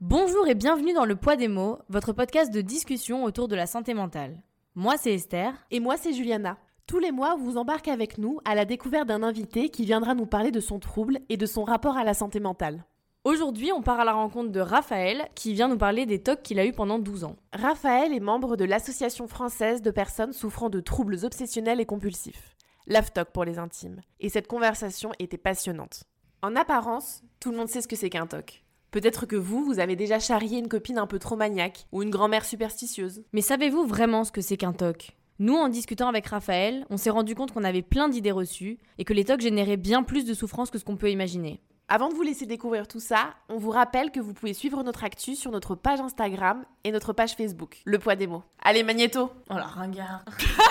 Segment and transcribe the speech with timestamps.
[0.00, 3.66] Bonjour et bienvenue dans Le Poids des mots, votre podcast de discussion autour de la
[3.66, 4.40] santé mentale.
[4.74, 5.52] Moi c'est Esther.
[5.70, 6.56] Et moi c'est Juliana.
[6.86, 10.24] Tous les mois, vous embarquez avec nous à la découverte d'un invité qui viendra nous
[10.24, 12.86] parler de son trouble et de son rapport à la santé mentale.
[13.24, 16.60] Aujourd'hui, on part à la rencontre de Raphaël qui vient nous parler des TOC qu'il
[16.60, 17.36] a eu pendant 12 ans.
[17.52, 22.56] Raphaël est membre de l'Association française de personnes souffrant de troubles obsessionnels et compulsifs,
[22.86, 24.00] l'AFTOC pour les intimes.
[24.18, 26.04] Et cette conversation était passionnante.
[26.40, 28.64] En apparence, tout le monde sait ce que c'est qu'un TOC.
[28.90, 32.10] Peut-être que vous, vous avez déjà charrié une copine un peu trop maniaque ou une
[32.10, 33.22] grand-mère superstitieuse.
[33.32, 35.16] Mais savez-vous vraiment ce que c'est qu'un TOC?
[35.38, 39.04] Nous, en discutant avec Raphaël, on s'est rendu compte qu'on avait plein d'idées reçues et
[39.04, 41.60] que les TOC généraient bien plus de souffrance que ce qu'on peut imaginer.
[41.88, 45.02] Avant de vous laisser découvrir tout ça, on vous rappelle que vous pouvez suivre notre
[45.02, 48.44] actu sur notre page Instagram et notre page Facebook, Le Poids des mots.
[48.62, 50.24] Allez, Magnéto Oh la ringard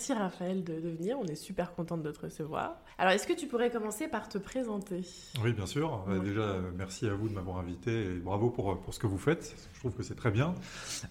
[0.00, 2.80] Merci Raphaël de, de venir, on est super contente de te recevoir.
[2.96, 5.02] Alors est-ce que tu pourrais commencer par te présenter?
[5.44, 6.06] Oui, bien sûr.
[6.08, 9.06] Euh, Déjà, euh, merci à vous de m'avoir invité et bravo pour, pour ce que
[9.06, 9.54] vous faites.
[9.74, 10.54] Je trouve que c'est très bien.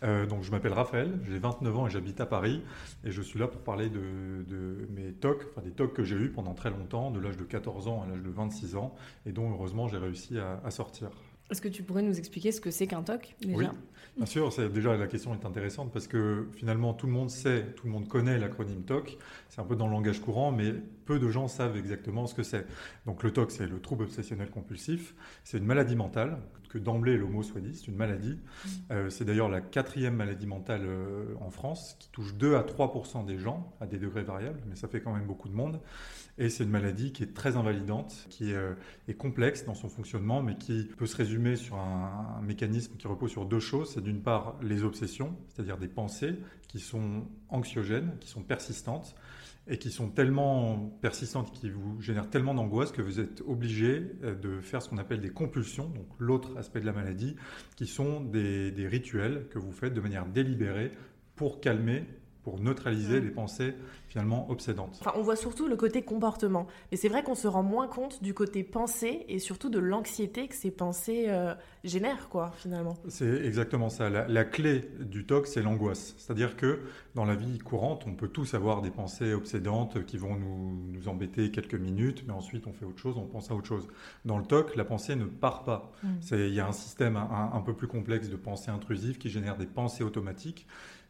[0.02, 2.64] Euh, donc, je m'appelle Raphaël, j'ai 29 ans et j'habite à Paris.
[3.04, 6.16] Et je suis là pour parler de, de mes TOC, enfin des TOC que j'ai
[6.16, 8.96] eus pendant très longtemps, de l'âge de 14 ans à l'âge de 26 ans,
[9.28, 11.12] et dont heureusement j'ai réussi à, à sortir.
[11.50, 13.66] Est-ce que tu pourrais nous expliquer ce que c'est qu'un TOC déjà Oui,
[14.18, 14.54] bien sûr.
[14.54, 17.92] c'est- Déjà, la question est intéressante parce que finalement, tout le monde sait, tout le
[17.92, 19.18] monde connaît l'acronyme TOC.
[19.50, 20.76] C'est un peu dans le langage courant, mais
[21.10, 22.68] peu de gens savent exactement ce que c'est.
[23.08, 25.16] Donc, le TOC, c'est le trouble obsessionnel compulsif.
[25.44, 26.38] C'est une maladie mentale,
[26.70, 28.38] que d'emblée le mot soit dit, c'est une maladie.
[28.92, 32.94] Euh, c'est d'ailleurs la quatrième maladie mentale euh, en France, qui touche 2 à 3
[33.26, 35.80] des gens, à des degrés variables, mais ça fait quand même beaucoup de monde.
[36.38, 38.76] Et c'est une maladie qui est très invalidante, qui euh,
[39.08, 43.08] est complexe dans son fonctionnement, mais qui peut se résumer sur un, un mécanisme qui
[43.08, 43.94] repose sur deux choses.
[43.96, 46.36] C'est d'une part les obsessions, c'est-à-dire des pensées
[46.68, 49.16] qui sont anxiogènes, qui sont persistantes,
[49.70, 54.36] et qui sont tellement persistantes, qui vous génèrent tellement d'angoisse que vous êtes obligé euh,
[54.36, 57.36] de faire ce qu'on appelle des compulsions, donc l'autre aspect de la maladie,
[57.76, 60.92] qui sont des, des rituels que vous faites de manière délibérée
[61.36, 62.04] pour calmer,
[62.50, 63.24] pour neutraliser Mm.
[63.24, 63.76] les pensées
[64.08, 64.98] finalement obsédantes.
[65.02, 66.66] Enfin, on voit surtout le côté comportement.
[66.92, 70.48] Mais c'est vrai qu'on se rend moins compte du côté pensée et surtout de l'anxiété
[70.48, 72.98] que ces pensées euh, génèrent, quoi, finalement.
[73.08, 74.10] C'est exactement ça.
[74.10, 76.16] La, la clé du TOC, c'est l'angoisse.
[76.18, 76.80] C'est-à-dire que
[77.14, 81.08] dans la vie courante, on peut tous avoir des pensées obsédantes qui vont nous, nous
[81.08, 83.88] embêter quelques minutes, mais ensuite on fait autre chose, on pense à autre chose.
[84.26, 85.92] Dans le TOC, la pensée ne part pas.
[86.02, 86.08] Mm.
[86.32, 89.56] Il y a un système un, un peu plus complexe de pensée intrusive qui génère
[89.56, 90.66] des pensées automatiques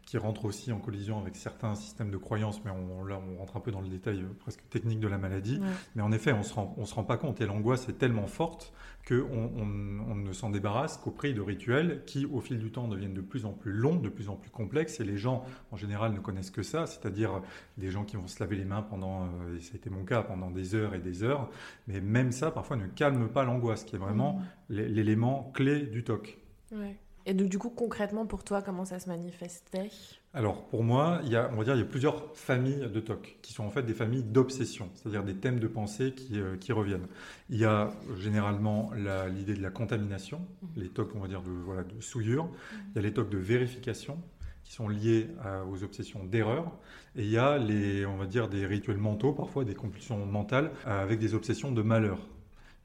[0.10, 3.58] qui rentrent aussi en collision avec certains systèmes de croyances, mais on, là on rentre
[3.58, 5.60] un peu dans le détail euh, presque technique de la maladie.
[5.60, 5.68] Ouais.
[5.96, 8.26] Mais en effet, on se rend, on se rend pas compte et l'angoisse est tellement
[8.26, 8.74] forte
[9.08, 12.88] qu'on on, on ne s'en débarrasse qu'au prix de rituels qui, au fil du temps,
[12.88, 15.00] deviennent de plus en plus longs, de plus en plus complexes.
[15.00, 17.42] Et les gens, en général, ne connaissent que ça, c'est-à-dire
[17.78, 20.06] des gens qui vont se laver les mains pendant, euh, et ça a été mon
[20.06, 21.52] cas, pendant des heures et des heures.
[21.88, 26.04] Mais même ça, parfois, ne calme pas l'angoisse, qui est vraiment l'é- l'élément clé du
[26.04, 26.40] TOC.
[26.72, 26.98] Ouais.
[27.30, 29.92] Et donc, du coup, concrètement, pour toi, comment ça se manifestait?
[30.34, 33.00] Alors pour moi, il y a, on va dire, il y a plusieurs familles de
[33.00, 36.56] TOC qui sont en fait des familles d'obsession, c'est-à-dire des thèmes de pensée qui, euh,
[36.58, 37.06] qui reviennent.
[37.52, 38.92] Il y a euh, généralement
[39.32, 40.42] l'idée de la contamination,
[40.76, 42.50] les TOC, on va dire, de, voilà, de souillure.
[42.74, 44.18] Il y a les TOC de vérification
[44.64, 46.72] qui sont liés à- aux obsessions d'erreur.
[47.16, 50.72] Et il y a les, on va dire, des rituels mentaux, parfois des compulsions mentales,
[50.86, 52.20] avec des obsessions de malheur.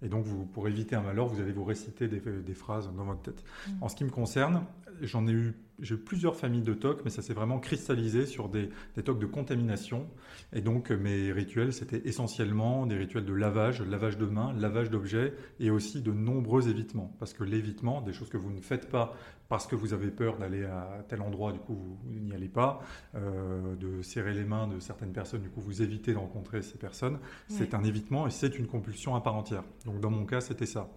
[0.05, 3.05] Et donc, vous, pour éviter un malheur, vous allez vous réciter des, des phrases dans
[3.05, 3.43] votre tête.
[3.81, 4.65] En ce qui me concerne,
[5.01, 8.49] j'en ai eu, j'ai eu plusieurs familles de TOC, mais ça s'est vraiment cristallisé sur
[8.49, 10.09] des, des TOC de contamination.
[10.53, 15.35] Et donc, mes rituels, c'était essentiellement des rituels de lavage, lavage de mains, lavage d'objets,
[15.61, 17.15] et aussi de nombreux évitements.
[17.19, 19.15] Parce que l'évitement, des choses que vous ne faites pas
[19.49, 22.49] parce que vous avez peur d'aller à tel endroit, du coup, vous, vous n'y allez
[22.49, 22.81] pas,
[23.15, 26.79] euh, de serrer les mains de certaines personnes, du coup, vous évitez de rencontrer ces
[26.79, 27.19] personnes.
[27.49, 29.65] C'est un évitement et c'est une compulsion à part entière.
[29.85, 30.89] Donc, dans mon cas, c'était ça.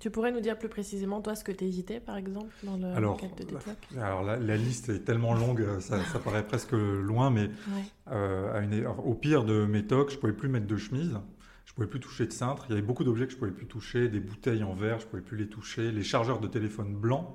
[0.00, 2.86] Tu pourrais nous dire plus précisément, toi, ce que tu évitais, par exemple, dans le
[2.86, 3.62] Alors, cadre de tes TOC
[4.02, 7.82] Alors, la, la liste est tellement longue, euh, ça, ça paraît presque loin, mais Ouais.
[8.10, 11.18] euh, à une- au pire de mes tocs, je pouvais plus mettre de chemise.
[11.64, 12.66] Je pouvais plus toucher de cintre.
[12.68, 15.06] Il y avait beaucoup d'objets que je pouvais plus toucher, des bouteilles en verre, je
[15.06, 17.26] pouvais plus les toucher, les chargeurs de téléphone blancs.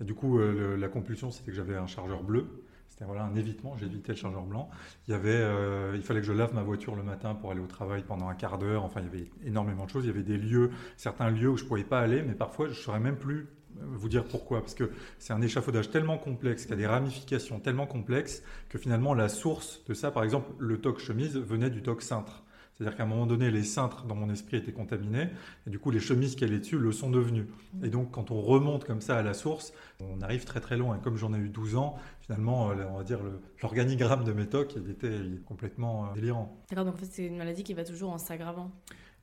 [0.00, 2.46] Et du coup, euh, le- la compulsion, c'était que j'avais un chargeur bleu.
[2.88, 3.76] C'était voilà un évitement.
[3.76, 4.70] J'évitais le chargeur blanc.
[5.06, 7.60] Il y avait, euh, il fallait que je lave ma voiture le matin pour aller
[7.60, 8.84] au travail pendant un quart d'heure.
[8.84, 10.04] Enfin, il y avait énormément de choses.
[10.04, 12.72] Il y avait des lieux, certains lieux où je pouvais pas aller, mais parfois je
[12.74, 13.46] saurais même plus
[13.80, 14.60] vous dire pourquoi.
[14.60, 19.14] Parce que c'est un échafaudage tellement complexe, qui a des ramifications tellement complexes, que finalement,
[19.14, 22.42] la source de ça, par exemple, le toc chemise venait du toc cintre.
[22.74, 25.28] C'est-à-dire qu'à un moment donné, les cintres dans mon esprit étaient contaminés,
[25.66, 27.46] et du coup, les chemises qui allaient dessus le sont devenues.
[27.82, 30.98] Et donc, quand on remonte comme ça à la source, on arrive très très loin.
[30.98, 33.20] Et comme j'en ai eu 12 ans, finalement, on va dire,
[33.62, 36.54] l'organigramme de mes tocs, il était complètement délirant.
[36.68, 38.70] D'accord, donc en fait, c'est une maladie qui va toujours en s'aggravant.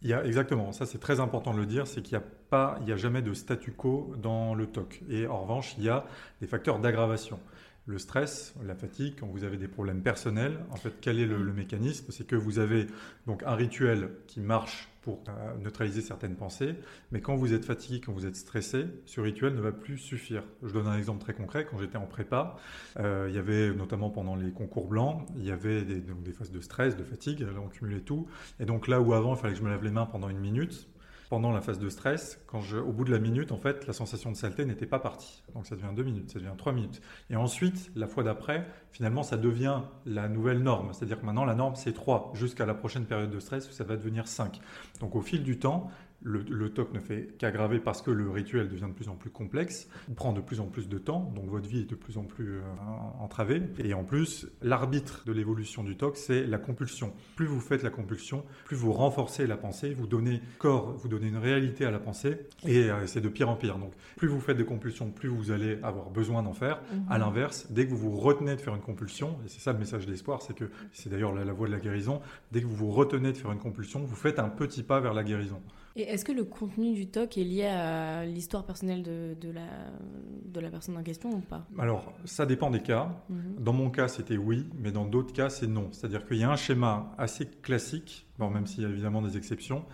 [0.04, 2.28] Il y a, exactement, ça c'est très important de le dire, c'est qu'il n'y a
[2.50, 5.02] pas, il y a jamais de statu quo dans le TOC.
[5.10, 6.06] Et en revanche, il y a
[6.42, 7.40] des facteurs d'aggravation.
[7.86, 11.42] Le stress, la fatigue, quand vous avez des problèmes personnels, en fait, quel est le,
[11.42, 12.12] le mécanisme?
[12.12, 12.88] C'est que vous avez
[13.28, 16.76] donc un rituel qui marche pour euh, neutraliser certaines pensées.
[17.12, 20.44] Mais quand vous êtes fatigué, quand vous êtes stressé, ce rituel ne va plus suffire.
[20.64, 21.68] Je donne un exemple très concret.
[21.70, 22.56] Quand j'étais en prépa,
[23.00, 26.52] euh, il y avait notamment pendant les concours blancs, il y avait des, des phases
[26.52, 28.28] de stress, de fatigue, on cumulait tout.
[28.60, 30.40] Et donc là où avant, il fallait que je me lave les mains pendant une
[30.40, 30.88] minute,
[31.34, 33.94] pendant la phase de stress, quand je, au bout de la minute, en fait, la
[33.94, 35.42] sensation de saleté n'était pas partie.
[35.56, 37.02] Donc ça devient deux minutes, ça devient trois minutes.
[37.32, 40.94] Et ensuite, la fois d'après, finalement, ça devient la nouvelle norme.
[40.94, 43.84] C'est-à-dire que maintenant, la norme, c'est trois, jusqu'à la prochaine période de stress où ça
[43.84, 44.62] va devenir cinq.
[45.00, 45.90] Donc au fil du temps,
[46.24, 49.88] le, TOC ne fait qu'aggraver parce que le rituel devient de plus en plus complexe,
[50.16, 52.58] prend de plus en plus de temps, donc votre vie est de plus en plus
[52.58, 52.62] euh,
[53.20, 53.62] entravée.
[53.80, 57.14] Et en plus, l'arbitre de l'évolution du TOC, c'est la compulsion.
[57.36, 61.28] Plus vous faites la compulsion, plus vous renforcez la pensée, vous donnez corps, vous donnez
[61.28, 63.78] une réalité à la pensée, et euh, c'est de pire en pire.
[63.78, 66.82] Donc, plus vous faites des compulsions, plus vous allez avoir besoin d'en faire.
[66.92, 67.06] Mhm.
[67.10, 69.80] À l'inverse, dès que vous vous retenez de faire une compulsion, et c'est ça le
[69.80, 72.22] message d'espoir, c'est que c'est d'ailleurs la, la voie de la guérison,
[72.52, 75.14] dès que vous vous retenez de faire une compulsion, vous faites un petit pas vers
[75.14, 75.62] la guérison.
[75.96, 79.68] Et est-ce que le contenu du TOC est lié à l'histoire personnelle de, de, la,
[80.46, 81.68] de la personne en question ou pas?
[81.78, 83.24] Alors, ça dépend des cas.
[83.30, 83.56] Mhm.
[83.60, 85.90] Dans mon cas, c'était oui, mais dans d'autres cas, c'est non.
[85.92, 89.38] C'est-à-dire qu'il y a un schéma assez classique, bon, même s'il y a évidemment des
[89.38, 89.86] exceptions.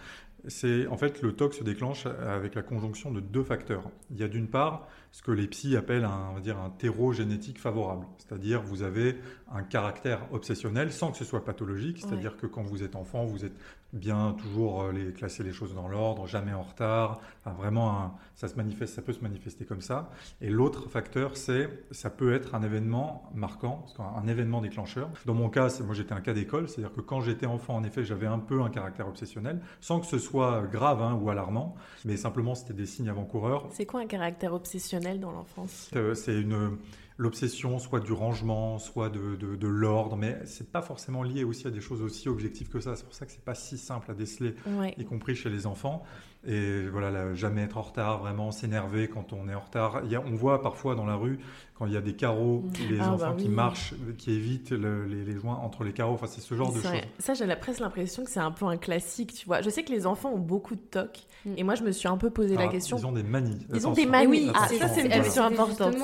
[0.47, 3.91] C'est en fait le TOC se déclenche avec la conjonction de deux facteurs.
[4.09, 6.69] Il y a d'une part ce que les psys appellent un, on va dire un
[6.69, 9.17] terreau génétique favorable, c'est-à-dire vous avez
[9.51, 13.43] un caractère obsessionnel sans que ce soit pathologique, c'est-à-dire que quand vous êtes enfant, vous
[13.43, 13.57] êtes
[13.93, 17.19] bien toujours euh, les, classer les choses dans l'ordre, jamais en retard.
[17.45, 20.09] vraiment, ça se manifeste, ça peut se manifester comme ça.
[20.41, 25.09] Et l'autre facteur, c'est ça peut être un événement marquant, un événement déclencheur.
[25.25, 28.03] Dans mon cas, moi j'étais un cas d'école, c'est-à-dire que quand j'étais enfant, en effet,
[28.03, 31.75] j'avais un peu un caractère obsessionnel, sans que ce soit grave hein, ou alarmant,
[32.05, 33.67] mais simplement c'était des signes avant-coureurs.
[33.71, 35.89] C'est quoi un caractère obsessionnel dans l'enfance?
[35.95, 36.77] Euh, C'est une
[37.19, 41.69] l'obsession soit du rangement, soit de, de, l'ordre, mais c'est pas forcément lié aussi à
[41.69, 42.95] des choses aussi objectives que ça.
[42.95, 44.55] C'est pour ça que c'est pas si simple à déceler,
[44.97, 46.03] y compris chez les enfants.
[46.47, 50.01] Et voilà, jamais être en retard, vraiment s'énerver quand on est en retard.
[50.05, 51.39] Il y a, on voit parfois dans la rue
[51.79, 52.91] quand il y a des carreaux, mm.
[52.91, 56.13] les ah, enfants bah qui marchent, qui évitent les, joints entre les carreaux.
[56.13, 56.91] Enfin, c'est ce genre de choses.
[57.19, 59.61] Ça, j'ai presque l'impression que c'est un peu un classique, tu vois.
[59.61, 61.53] Je sais que les enfants ont beaucoup de tocs, mm.
[61.55, 62.97] et moi, je me suis un peu posé la question.
[62.97, 63.65] Ils ont des manies.
[63.73, 64.51] Ils ont des manies.
[64.53, 65.95] Ah, ça, c'est une question importante.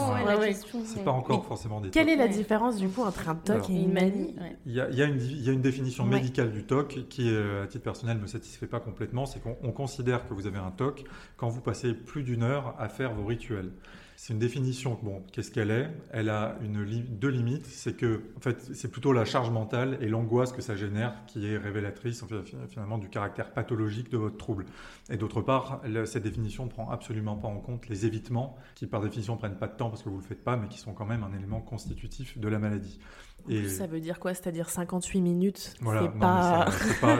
[0.86, 1.90] C'est pas encore forcément des.
[1.90, 4.34] Quelle est la différence du coup entre un toc et une manie
[4.66, 8.28] Il y, a, une, définition médicale du toc qui, euh, à titre personnel, ne me
[8.28, 9.26] satisfait pas complètement.
[9.26, 11.04] C'est qu'on considère que vous avez un toc
[11.38, 13.72] quand vous passez plus d'une heure à faire vos rituels.
[14.18, 15.89] C'est une définition, bon, qu'est-ce qu'elle est?
[16.10, 20.07] Elle a une deux limites, c'est que, en fait, c'est plutôt la charge mentale et
[20.07, 22.24] l'angoisse que ça génère qui est révélatrice,
[22.69, 24.68] finalement, du caractère pathologique de votre trouble.
[25.10, 29.01] Et d'autre part, cette définition ne prend absolument pas en compte les évitements, qui par
[29.01, 31.06] définition prennent pas de temps parce que vous le faites pas, mais qui sont quand
[31.06, 33.01] même un élément constitutif de la maladie.
[33.50, 33.68] Et...
[33.69, 34.33] Ça veut dire quoi?
[34.33, 36.65] C'est-à-dire 58 minutes C'est pas...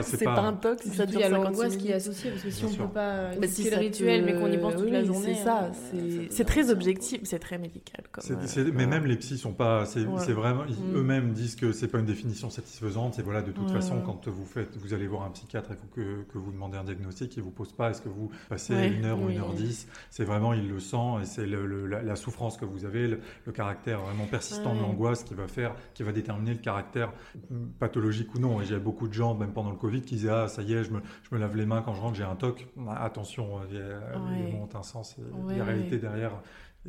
[0.02, 2.50] C'est pas, un toc, ça dure Il y a l'angoisse qui est associée, parce que
[2.50, 5.04] si on ne peut pas mais si le rituel, mais qu'on y pense toute la
[5.04, 5.34] journée...
[5.34, 8.04] C'est ça, euh, c'est très objectif, c'est très médical.
[8.12, 9.84] Comme, euh, mais même les psys sont pas...
[9.86, 10.64] C'est vraiment...
[10.64, 10.96] Mm.
[10.96, 14.44] Eux-mêmes disent que c'est pas une définition satisfaisante, c'est voilà, de toute façon, quand vous
[14.44, 17.50] faites, vous allez voir un psychiatre et que, que vous demandez un diagnostic, il vous
[17.50, 20.68] pose pas est-ce que vous passez une heure ou une heure dix, c'est vraiment, il
[20.68, 25.24] le sent, et c'est la, souffrance que vous avez, le, caractère vraiment persistant de l'angoisse
[25.24, 27.12] qui va faire, qui va déterminer le caractère
[27.78, 28.60] pathologique ou non.
[28.60, 30.84] Et j'ai beaucoup de gens, même pendant le Covid, qui disaient Ah, ça y est,
[30.84, 32.66] je me, je me lave les mains quand je rentre, j'ai un toc.
[32.88, 35.16] Attention, il y a, un sens,
[35.48, 36.32] il y a réalité derrière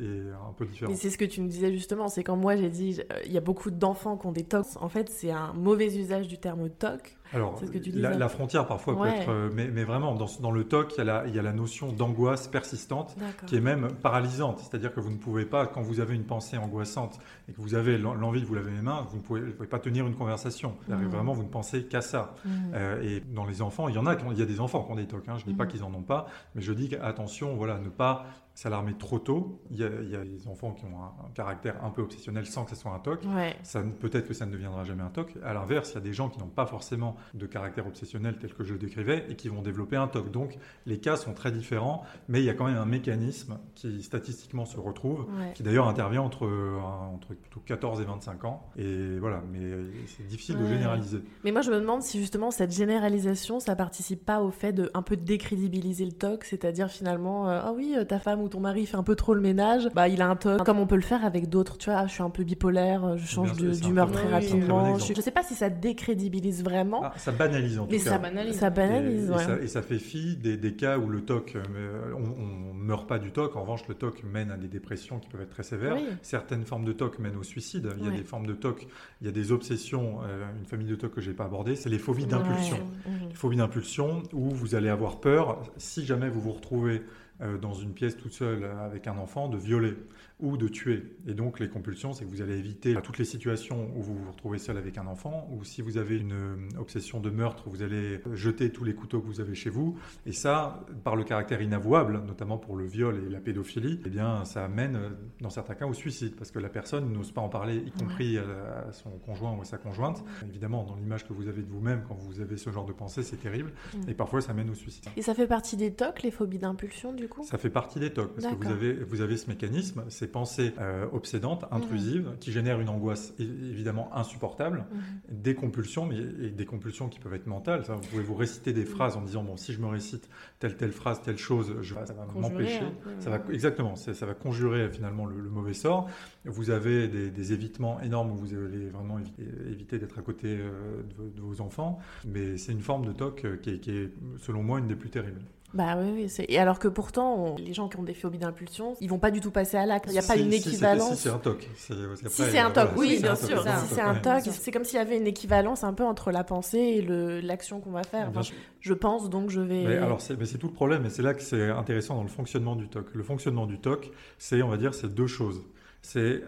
[0.00, 0.94] et un peu différent.
[0.94, 3.40] c'est ce que tu me disais justement, c'est quand moi j'ai dit il y a
[3.40, 4.66] beaucoup d'enfants qui ont des tocs.
[4.76, 7.17] En fait, c'est un mauvais usage du terme toc.
[7.34, 10.26] Alors, ce que tu la, la, frontière parfois peut être, euh, mais, mais, vraiment dans,
[10.40, 13.16] dans, le TOC, il y a la, il y a la notion d'angoisse persistante
[13.46, 14.60] qui est même paralysante.
[14.60, 17.18] C'est-à-dire que vous ne pouvez pas, quand vous avez une pensée angoissante
[17.48, 19.68] et que vous avez l'envie de vous laver les mains, vous ne pouvez, vous pouvez
[19.68, 20.74] pas tenir une conversation.
[20.88, 20.94] Mmh.
[21.06, 22.34] Vraiment, vous ne pensez qu'à ça.
[22.44, 22.50] Mmh.
[22.74, 24.92] Euh, et dans les enfants, il y en a, il y a des enfants qui
[24.92, 25.28] ont des TOC.
[25.28, 25.36] Hein.
[25.38, 25.68] Je ne dis pas mmh.
[25.68, 28.26] qu'ils en ont pas, mais je dis attention, voilà, ne pas
[28.58, 29.62] s'alarmer trop tôt.
[29.70, 32.44] Il y, a, il y, a, des enfants qui ont un, caractère un peu obsessionnel
[32.44, 33.20] sans que ce soit un TOC.
[33.62, 35.34] Ça, peut-être que ça ne deviendra jamais un TOC.
[35.44, 38.52] À l'inverse, il y a des gens qui n'ont pas forcément de caractère obsessionnel tel
[38.54, 40.30] que je le décrivais et qui vont développer un TOC.
[40.30, 44.02] Donc les cas sont très différents, mais il y a quand même un mécanisme qui
[44.02, 45.52] statistiquement se retrouve, Ouais.
[45.54, 48.62] qui d'ailleurs intervient entre, euh, entre plutôt 14 et 25 ans.
[48.76, 49.58] Et voilà, mais
[50.06, 51.18] c'est difficile de généraliser.
[51.44, 54.90] Mais moi, je me demande si justement cette généralisation, ça participe pas au fait de
[54.94, 58.60] un peu décrédibiliser le TOC, c'est-à-dire finalement, euh, ah oui, euh, ta femme ou ton
[58.60, 60.96] mari fait un peu trop le ménage, bah il a un TOC, comme on peut
[60.96, 63.54] le faire avec d'autres, tu vois, ah, je suis un peu bipolaire, euh, je change
[63.56, 64.32] d'humeur très oui.
[64.32, 64.82] rapidement.
[64.82, 67.90] Très bon je, je sais pas si ça décrédibilise vraiment, Ah, ça banalise en tout
[67.92, 68.10] mais cas.
[68.10, 68.56] ça, banalise.
[68.58, 69.44] ça Et, banalise, et ouais.
[69.44, 73.08] ça, et ça fait fi des, des cas où le TOC, euh, on ne meurt
[73.08, 73.56] pas du TOC.
[73.56, 75.96] En revanche, le TOC mène à des dépressions qui peuvent être très sévères.
[75.96, 76.04] Oui.
[76.22, 77.88] Certaines formes de TOC mènent au suicide.
[77.98, 78.16] Il y a Ouais.
[78.16, 78.86] des formes de TOC,
[79.20, 80.18] il y a des obsessions.
[80.24, 82.76] euh, une famille de TOC que j'ai pas abordée, c'est les phobies d'impulsion.
[82.76, 83.12] Ouais.
[83.12, 83.28] Mhm.
[83.30, 87.00] Les phobies d'impulsion où vous allez avoir peur, si jamais vous vous retrouvez euh,
[87.40, 89.94] dans une pièce toute seule euh, avec un enfant, de violer
[90.40, 91.02] ou de tuer.
[91.26, 94.30] Et donc les compulsions, c'est que vous allez éviter toutes les situations où vous vous
[94.30, 97.82] retrouvez seul avec un enfant, ou si vous avez une euh, obsession de meurtre, vous
[97.82, 99.98] allez jeter tous les couteaux que vous avez chez vous.
[100.26, 104.44] Et ça, par le caractère inavouable, notamment pour le viol et la pédophilie, eh bien
[104.44, 107.48] ça amène euh, dans certains cas au suicide, parce que la personne n'ose pas en
[107.48, 110.24] parler, y compris à, son conjoint ou à sa conjointe.
[110.48, 113.22] Évidemment, dans l'image que vous avez de vous-même, quand vous avez ce genre de pensée,
[113.22, 113.72] c'est terrible.
[113.94, 114.10] Mm.
[114.10, 115.04] Et parfois, ça mène au suicide.
[115.16, 118.10] Et ça fait partie des TOC, les phobies d'impulsion, du coup Ça fait partie des
[118.10, 122.52] TOC, parce que vous avez, vous avez ce mécanisme, ces pensées euh, obsédantes, intrusives, qui
[122.52, 125.00] génèrent une angoisse évidemment insupportable, Mhm.
[125.42, 127.84] des compulsions, mais et des compulsions qui peuvent être mentales.
[127.84, 130.76] Ça, vous pouvez vous réciter des phrases en disant, bon, si je me récite telle,
[130.76, 132.84] telle phrase, telle chose, je, ça va m'empêcher.
[133.20, 136.08] Ça va, exactement, ça va conjurer finalement le, le mauvais sort.
[136.44, 140.56] Vous avez des, des évitements énormes où vous allez vraiment éviter, éviter d'être à côté
[140.58, 143.78] euh, de, vos- de vos enfants, mais c'est une forme de TOC euh, qui est,
[143.80, 145.40] qui est, selon moi, une des plus terribles.
[145.74, 146.44] Bah oui, oui.
[146.48, 149.30] Et alors que pourtant, on- les gens qui ont des phobies d'impulsion, ils vont pas
[149.30, 150.06] du tout passer à l'acte.
[150.08, 151.10] Il n'y a pas Si- une équivalence.
[151.14, 151.68] Si c'est un TOC.
[151.76, 151.92] Si
[152.30, 153.62] c'est un TOC, oui, bien sûr.
[153.62, 154.14] Si c'est un.
[154.14, 157.40] TOC, c'est comme s'il y avait une équivalence un peu entre la pensée et le-
[157.40, 158.28] l'action qu'on va faire.
[158.30, 158.40] Enfin,
[158.80, 159.84] je pense donc je vais.
[159.84, 162.22] Mais alors, c'est mais c'est tout le problème, et c'est là que c'est intéressant dans
[162.22, 163.14] le fonctionnement du TOC.
[163.14, 165.62] Le fonctionnement du TOC, c'est, on va dire, c'est deux choses.
[166.00, 166.42] C'est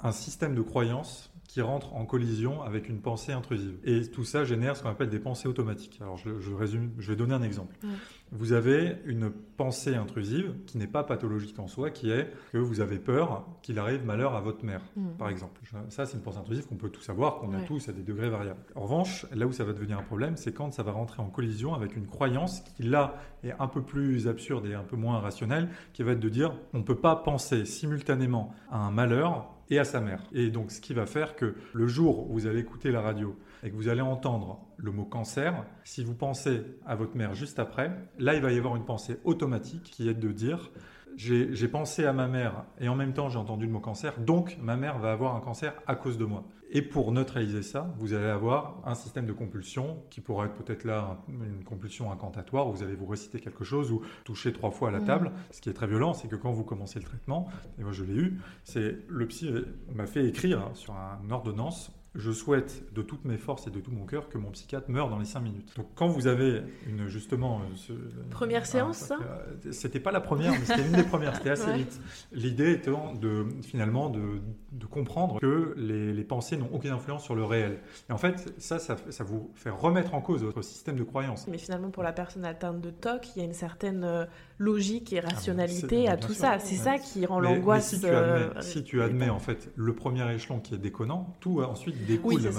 [0.00, 3.76] un système de croyances qui rentre en collision avec une pensée intrusive.
[3.84, 5.98] Et tout ça génère ce qu'on appelle des pensées automatiques.
[6.00, 7.76] Alors, je, je résume, je vais donner un exemple.
[7.84, 7.90] Ouais.
[8.32, 12.80] Vous avez une pensée intrusive qui n'est pas pathologique en soi, qui est que vous
[12.80, 15.10] avez peur qu'il arrive malheur à votre mère, Mm.
[15.18, 15.60] par exemple.
[15.88, 18.30] Ça, c'est une pensée intrusive qu'on peut tous avoir, qu'on a tous à des degrés
[18.30, 18.60] variables.
[18.74, 21.28] En revanche, là où ça va devenir un problème, c'est quand ça va rentrer en
[21.28, 25.18] collision avec une croyance qui, là, est un peu plus absurde et un peu moins
[25.20, 29.50] rationnelle, qui va être de dire on ne peut pas penser simultanément à un malheur
[29.74, 30.22] et à sa mère.
[30.32, 33.36] Et donc, ce qui va faire que le jour où vous allez écouter la radio
[33.62, 37.58] et que vous allez entendre le mot cancer, si vous pensez à votre mère juste
[37.58, 40.70] après, là, il va y avoir une pensée automatique qui est de dire
[41.16, 44.56] j'ai pensé à ma mère et en même temps j'ai entendu le mot cancer, donc
[44.60, 46.44] ma mère va avoir un cancer à cause de moi.
[46.76, 50.82] Et pour neutraliser ça, vous allez avoir un système de compulsion qui pourrait être peut-être
[50.84, 54.72] là un- une compulsion incantatoire, où vous allez vous réciter quelque chose ou toucher trois
[54.72, 55.30] fois à la table.
[55.52, 57.46] Ce qui est très violent, c'est que quand vous commencez le traitement,
[57.78, 59.52] et moi je l'ai eu, c'est le psy
[59.94, 63.90] m'a fait écrire sur une ordonnance je souhaite de toutes mes forces et de tout
[63.90, 65.76] mon cœur que mon psychiatre meure dans les 5 minutes.
[65.76, 67.92] Donc quand vous avez une justement euh, ce-
[68.30, 71.34] Première un- séance, ça euh, C'était pas la première, mais c'était une des premières.
[71.36, 71.78] C'était assez Ouais.
[71.78, 72.00] vite.
[72.32, 74.40] L'idée étant de finalement de,
[74.72, 77.78] de comprendre que les, les pensées n'ont aucune influence sur le réel.
[78.08, 81.46] Et en fait, ça, ça, ça vous fait remettre en cause votre système de croyance.
[81.48, 84.24] Mais finalement, pour la personne atteinte de TOC, il y a une certaine euh,
[84.58, 86.58] logique et Ah, rationalité à tout ça.
[86.58, 86.82] C'est Ouais.
[86.82, 87.90] ça qui rend l'angoisse.
[87.90, 88.20] si tu admets,
[88.56, 92.34] euh, si tu admets en fait le premier échelon qui est déconnant, tout ensuite découle
[92.34, 92.50] Oui, de euh,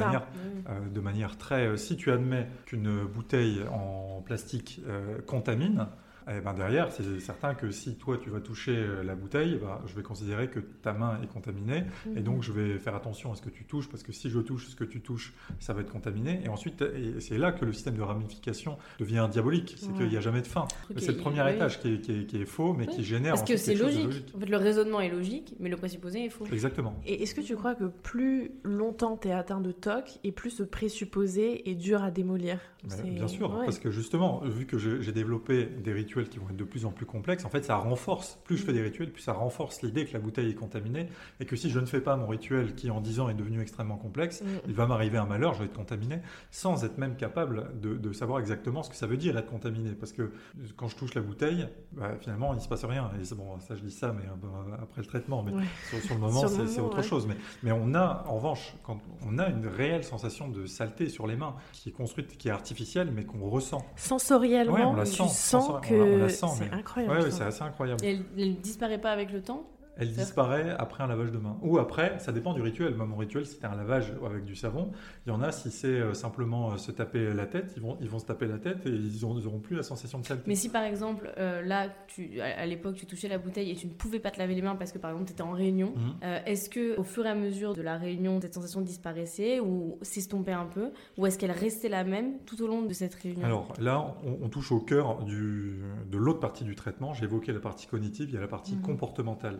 [0.93, 1.67] de manière très.
[1.67, 5.87] euh, si tu admets qu'une bouteille en plastique euh, contamine,
[6.27, 9.81] eh ben derrière, c'est certain que si toi tu vas toucher euh, la bouteille, bah,
[9.85, 11.83] je vais considérer que ta main est contaminée
[12.15, 14.39] et donc je vais faire attention à ce que tu touches parce que si je
[14.39, 16.41] touche ce que tu touches, ça va être contaminé.
[16.43, 19.93] Et ensuite, et c'est là que le système de ramification devient diabolique, c'est Ouais.
[19.97, 20.67] qu'il n'y a jamais de fin.
[20.97, 21.51] C'est le premier oui.
[21.53, 22.95] étage qui est, qui est- qui est faux, mais Oui.
[22.95, 24.25] qui génère Parce que c'est logique.
[24.35, 26.45] En fait, le raisonnement est logique, mais le présupposé est faux.
[26.51, 26.99] Exactement.
[27.05, 30.49] Et est-ce que tu crois que plus longtemps tu es atteint de TOC et plus
[30.49, 32.59] ce présupposé est dur à démolir?
[33.03, 33.65] Bien sûr, ouais.
[33.65, 36.91] parce que justement, vu que j'ai développé des rituels qui vont être de plus en
[36.91, 38.39] plus complexes, en fait, ça renforce.
[38.45, 41.07] Plus je fais des rituels, plus ça renforce l'idée que la bouteille est contaminée
[41.39, 43.61] et que si je ne fais pas mon rituel qui, en 10 ans, est devenu
[43.61, 44.47] extrêmement complexe, Mm.
[44.67, 46.19] il va m'arriver un malheur, je vais être contaminé,
[46.51, 49.91] sans être même capable de, de savoir exactement ce que ça veut dire être contaminé.
[49.91, 50.31] Parce que
[50.77, 53.11] quand je touche la bouteille, bah, finalement, il ne se passe rien.
[53.21, 54.47] Et bon, ça, je dis ça, mais un peu
[54.81, 55.43] après le traitement.
[55.43, 55.63] Mais Ouais.
[55.89, 57.03] sur, sur le moment, c'est autre ouais.
[57.03, 57.27] chose.
[57.27, 61.27] Mais, mais on a, en revanche, quand on a une réelle sensation de saleté sur
[61.27, 63.85] les mains, qui est construite, qui est artificielle, mais qu'on ressent.
[63.95, 67.15] Sensoriellement, Ouais, on la tu sent, sens que on la- sent, c'est mais- incroyable.
[67.17, 67.37] Ouais, ouais, ça.
[67.37, 68.03] c'est assez incroyable.
[68.05, 69.63] Et elle ne disparaît pas avec le temps?
[69.97, 71.57] Elle disparaît après un lavage de main.
[71.61, 72.95] Ou après, ça dépend du rituel.
[72.95, 74.91] Moi, mon rituel, c'était un lavage avec du savon.
[75.25, 77.97] Il y en a, si c'est euh, simplement euh, se taper la tête, ils vont,
[78.01, 80.45] ils vont se taper la tête et ils n'auront plus la sensation de saleté.
[80.47, 83.87] Mais si par exemple, euh, là, tu, à l'époque, tu touchais la bouteille et tu
[83.87, 85.93] ne pouvais pas te laver les mains parce que par exemple, tu étais en réunion,
[85.95, 86.41] mhm.
[86.45, 90.51] est-ce que au fur et à mesure de la réunion, cette sensation disparaissait ou s'estompait
[90.51, 93.45] un peu Ou est-ce qu'elle restait la même tout au long de cette réunion?
[93.45, 97.13] Alors là, on, touche au cœur du, de l'autre partie du traitement.
[97.13, 98.81] J'ai évoqué la partie cognitive, il y a la partie mhm.
[98.81, 99.59] comportementale.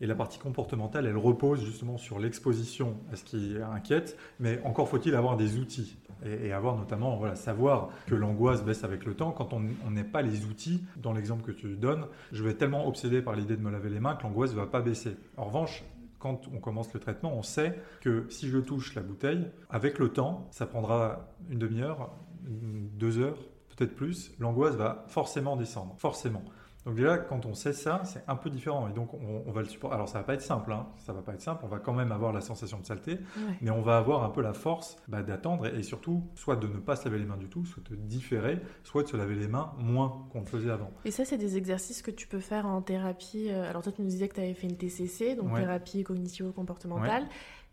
[0.00, 4.88] Et la partie comportementale, elle repose justement sur l'exposition à ce qui inquiète, mais encore
[4.88, 9.32] faut-il avoir des outils et, avoir notamment, voilà, savoir que l'angoisse baisse avec le temps.
[9.32, 13.22] Quand on n'est pas les outils, dans l'exemple que tu donnes, je vais tellement obsédé
[13.22, 15.16] par l'idée de me laver les mains que l'angoisse ne va pas baisser.
[15.36, 15.84] En revanche,
[16.18, 20.10] quand on commence le traitement, on sait que si je touche la bouteille, avec le
[20.10, 22.10] temps, ça prendra une demi-heure,
[22.42, 23.38] deux heures,
[23.76, 26.42] peut-être plus, l'angoisse va forcément descendre, forcément.
[26.86, 28.88] Donc déjà, quand on sait ça, c'est un peu différent.
[28.88, 29.94] Et donc, on, va le supporter.
[29.94, 30.72] Alors, ça va pas être simple.
[30.72, 30.86] Hein.
[30.96, 31.62] Ça va pas être simple.
[31.64, 33.18] On va quand même avoir la sensation de saleté,
[33.60, 36.78] mais on va avoir un peu la force bah, d'attendre et, surtout, soit de ne
[36.78, 39.48] pas se laver les mains du tout, soit de différer, soit de se laver les
[39.48, 40.90] mains moins qu'on le faisait avant.
[41.04, 43.48] Et ça, c'est des exercices que tu peux faire en thérapie.
[43.50, 47.26] Euh, alors, toi, tu nous disais que tu avais fait une TCC, donc thérapie cognitivo-comportementale.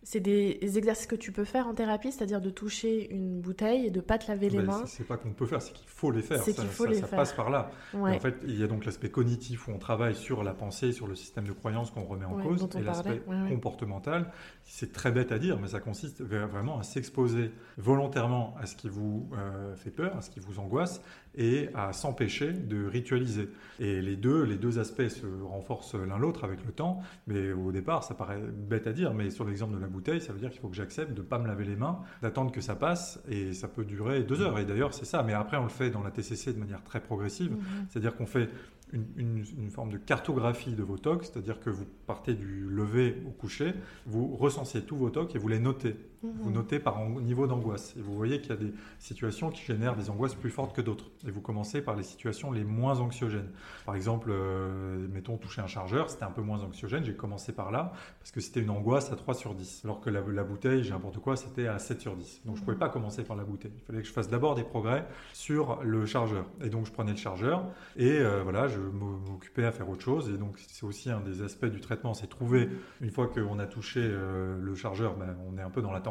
[0.03, 3.89] C'est des exercices que tu peux faire en thérapie, c'est-à-dire de toucher une bouteille et
[3.89, 4.83] de pas te laver les mains.
[4.85, 6.41] C'est pas qu'on peut faire, c'est qu'il faut les faire.
[6.41, 7.19] C'est qu'il faut les ça faire.
[7.19, 7.71] passe par là.
[7.93, 11.07] En fait, il y a donc l'aspect cognitif où on travaille sur la pensée, sur
[11.07, 14.31] le système de croyance qu'on remet en cause, et l'aspect comportemental.
[14.63, 18.89] C'est très bête à dire, mais ça consiste vraiment à s'exposer volontairement à ce qui
[18.89, 21.01] vous euh, fait peur, à ce qui vous angoisse,
[21.35, 23.49] et à s'empêcher de ritualiser.
[23.79, 27.71] Et les deux, les deux aspects se renforcent l'un l'autre avec le temps, mais au
[27.71, 30.49] départ, ça paraît bête à dire, mais sur l'exemple de la bouteille, ça veut dire
[30.49, 33.19] qu'il faut que j'accepte de ne pas me laver les mains, d'attendre que ça passe,
[33.29, 34.59] et ça peut durer deux heures.
[34.59, 35.23] Et d'ailleurs, c'est ça.
[35.23, 37.87] Mais après, on le fait dans la TCC de manière très progressive, mhm.
[37.89, 38.49] c'est-à-dire qu'on fait
[38.93, 43.73] une, forme de cartographie de vos tocs, c'est-à-dire que vous partez du lever au coucher,
[44.05, 45.95] vous recensez tous vos tocs et vous les notez.
[46.23, 47.95] Vous notez par niveau d'angoisse.
[47.95, 50.81] Et vous voyez qu'il y a des situations qui génèrent des angoisses plus fortes que
[50.81, 51.05] d'autres.
[51.27, 53.49] Et vous commencez par les situations les moins anxiogènes.
[53.85, 57.03] Par exemple, euh, mettons toucher un chargeur, c'était un peu moins anxiogène.
[57.03, 59.81] J'ai commencé par là parce que c'était une angoisse à 3 sur 10.
[59.85, 62.41] Alors que la, bouteille, j'ai n'importe quoi, c'était à 7 sur 10.
[62.45, 63.73] Donc je ne pouvais pas commencer par la bouteille.
[63.75, 66.45] Il fallait que je fasse d'abord des progrès sur le chargeur.
[66.63, 70.29] Et donc je prenais le chargeur et euh, voilà, je m'occupais à faire autre chose.
[70.29, 72.69] Et donc c'est aussi un des aspects du traitement, c'est trouver,
[73.01, 76.01] une fois qu'on a touché euh, le chargeur, ben, on est un peu dans la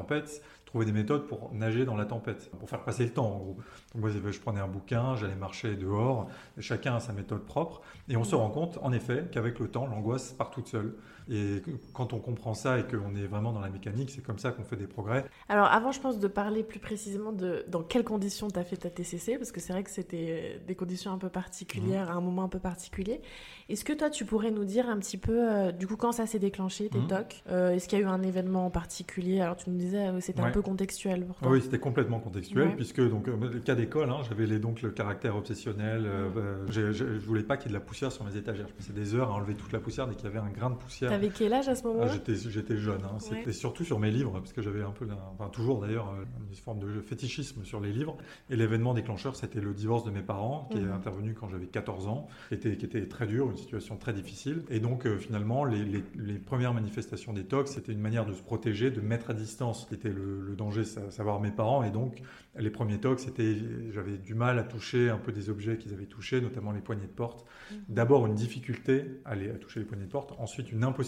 [0.66, 3.56] trouver des méthodes pour nager dans la tempête, pour faire passer le temps en gros.
[3.94, 6.28] Moi je prenais un bouquin, j'allais marcher dehors,
[6.58, 9.86] chacun a sa méthode propre, et on se rend compte en effet qu'avec le temps
[9.86, 10.96] l'angoisse part toute seule.
[11.30, 11.62] Et
[11.92, 14.64] quand on comprend ça et qu'on est vraiment dans la mécanique, c'est comme ça qu'on
[14.64, 15.24] fait des progrès.
[15.48, 18.76] Alors avant je pense de parler plus précisément de dans quelles conditions tu as fait
[18.76, 22.10] ta TCC, parce que c'est vrai que c'était des conditions un peu particulières, mmh.
[22.10, 23.20] à un moment un peu particulier.
[23.68, 26.26] Est-ce que toi tu pourrais nous dire un petit peu euh, du coup quand ça
[26.26, 27.08] s'est déclenché, tes mmh.
[27.08, 29.40] tocs euh, Est-ce qu'il y a eu un événement en particulier?
[29.40, 31.50] Alors tu nous disais c'était un peu contextuel pour toi.
[31.50, 35.36] Oui, c'était complètement contextuel, puisque donc euh, le cas d'école, hein, j'avais donc le caractère
[35.36, 36.04] obsessionnel.
[36.06, 38.66] Euh, euh, je, je, voulais pas qu'il y ait de la poussière sur mes étagères.
[38.68, 40.70] Je passais des heures à enlever toute la poussière dès qu'il y avait un grain
[40.70, 41.15] de poussière.
[41.16, 43.00] T'avais quel âge à ce moment-là ah, J'étais jeune.
[43.02, 43.18] Hein.
[43.20, 46.14] C'était surtout sur mes livres, parce que j'avais un peu, enfin toujours d'ailleurs,
[46.46, 48.18] une forme de fétichisme sur les livres.
[48.50, 50.92] Et l'événement déclencheur, c'était le divorce de mes parents, qui est mhm.
[50.92, 54.62] intervenu quand j'avais 14 ans, qui était, qui était très dur, une situation très difficile.
[54.68, 58.42] Et donc finalement, les, les, les, premières manifestations des tox, c'était une manière de se
[58.42, 61.82] protéger, de mettre à distance, qui était le, le danger, savoir mes parents.
[61.82, 62.20] Et donc,
[62.58, 63.56] les premiers tocs, c'était,
[63.90, 67.06] j'avais du mal à toucher un peu des objets qu'ils avaient touchés, notamment les poignées
[67.06, 67.46] de porte.
[67.70, 67.78] Mhm.
[67.88, 70.34] D'abord, une difficulté à, à toucher les poignées de porte.
[70.38, 71.05] Ensuite, une impossibilité.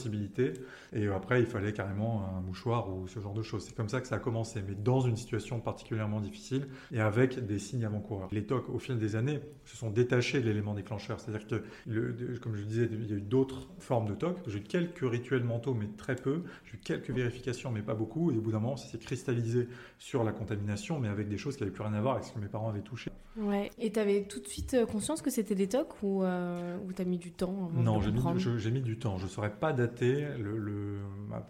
[0.93, 3.65] Et après, il fallait carrément un mouchoir ou ce genre de choses.
[3.65, 7.45] C'est comme ça que ça a commencé, mais dans une situation particulièrement difficile et avec
[7.45, 8.29] des signes avant-coureurs.
[8.33, 11.21] Les tocs, au fil des années, se sont détachés de l'élément déclencheur.
[11.21, 14.39] C'est-à-dire que, comme je disais, il y a eu d'autres formes de tocs.
[14.47, 16.43] J'ai eu quelques rituels mentaux, mais très peu.
[16.65, 18.31] J'ai eu quelques vérifications, mais pas beaucoup.
[18.31, 21.57] Et au bout d'un moment, ça s'est cristallisé sur la contamination, mais avec des choses
[21.57, 23.11] qui n'avaient plus rien à voir avec ce que mes parents avaient touché.
[23.37, 23.71] Ouais.
[23.79, 26.93] Et tu avais tout de suite euh, conscience que c'était des tocs ou, euh, ou
[26.93, 29.17] tu as mis du temps Non, j'ai mis, mis, du temps.
[29.19, 29.88] Je ne saurais pas dater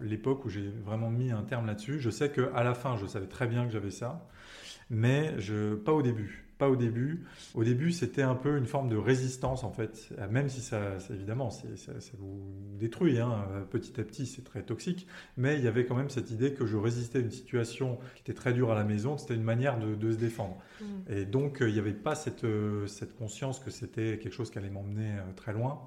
[0.01, 1.99] l'époque où j'ai vraiment mis un terme là-dessus.
[1.99, 4.27] Je sais qu'à la fin, je savais très bien que j'avais ça,
[4.89, 7.23] mais je, pas au début pas au début.
[7.55, 10.09] Au début, c'était un peu une forme de résistance, en fait.
[10.29, 11.63] Même si ça, évidemment, ça,
[12.19, 12.43] vous
[12.77, 13.45] détruit hein.
[13.71, 15.07] petit à petit, c'est très toxique.
[15.37, 18.21] Mais il y avait quand même cette idée que je résistais à une situation qui
[18.23, 20.57] était très dure à la maison, que c'était une manière de, se défendre.
[20.81, 20.85] Mm.
[21.13, 22.45] Et donc, il n'y avait pas cette,
[22.87, 25.79] cette conscience que c'était quelque chose qui allait m'emmener euh, très loin.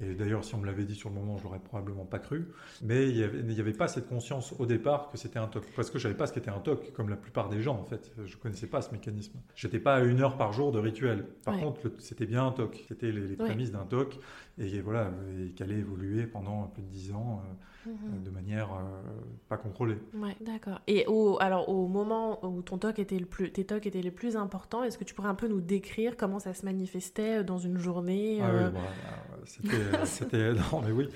[0.00, 2.48] Et d'ailleurs, si on me l'avait dit sur le moment, je l'aurais probablement pas cru.
[2.82, 5.64] Mais il n'y avait, pas cette conscience au départ que c'était un TOC.
[5.74, 7.84] Parce que je savais pas ce qu'était un TOC, comme la plupart des gens, en
[7.84, 8.12] fait.
[8.24, 9.38] Je connaissais pas ce mécanisme.
[9.54, 11.26] J'étais pas à une heure par jour de rituel.
[11.44, 12.84] Par contre, c'était bien un TOC.
[12.88, 14.18] C'était les, prémices d'un TOC.
[14.58, 17.42] Et voilà, et qui allait évoluer pendant plus de dix ans.
[17.44, 17.54] Euh,
[17.88, 18.22] Mhm.
[18.24, 19.02] de manière euh,
[19.48, 19.96] pas contrôlée.
[20.14, 20.80] Ouais, d'accord.
[20.86, 24.10] Et au, alors, au moment où ton TOC était le plus, tes TOC étaient les
[24.10, 27.58] plus importants, est-ce que tu pourrais un peu nous décrire comment ça se manifestait dans
[27.58, 28.70] une journée ah, oui, euh?
[28.70, 31.08] bah, c'était, non, mais oui,